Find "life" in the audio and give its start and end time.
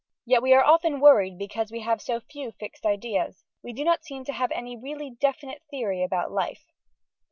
6.31-6.65